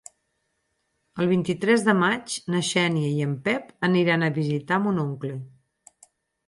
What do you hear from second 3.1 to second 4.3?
i en Pep aniran